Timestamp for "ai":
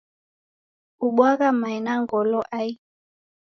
2.59-2.71